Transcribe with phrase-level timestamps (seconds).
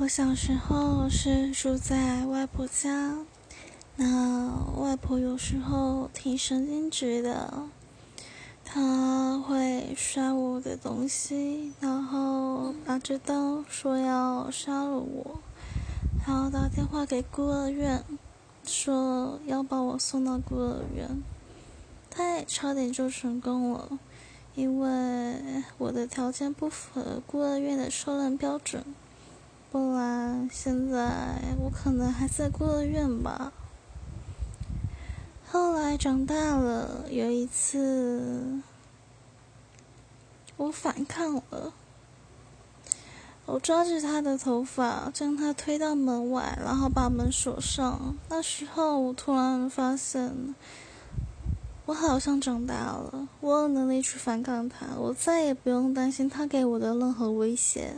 [0.00, 3.18] 我小时候是住在外婆家，
[3.96, 7.68] 那外婆有时候挺神经质的，
[8.64, 15.38] 她会摔我的东西，然后拿着刀说要杀了我，
[16.24, 18.02] 还要打电话给孤儿院，
[18.64, 21.22] 说要把我送到孤儿院。
[22.08, 23.98] 她也差点就成功了，
[24.54, 28.82] 因为我的条件不符合孤儿院的收人标准。
[29.70, 33.52] 不然，现在我可能还在孤儿院吧。
[35.48, 38.60] 后来长大了，有一次
[40.56, 41.72] 我反抗了，
[43.46, 48.16] 我抓着他的头发，将他推到门外，然后把门锁上。
[48.28, 50.54] 那时候，我突然发现，
[51.86, 57.94] 我好像长大了，我有能力去反抗他，我再也不用担心他给我的任何威胁。